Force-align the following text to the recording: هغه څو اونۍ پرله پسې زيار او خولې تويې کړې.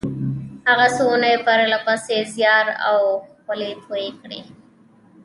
هغه 0.67 0.87
څو 0.95 1.03
اونۍ 1.11 1.35
پرله 1.45 1.77
پسې 1.85 2.17
زيار 2.33 2.65
او 2.87 2.99
خولې 3.43 3.71
تويې 3.83 4.09
کړې. 4.21 4.41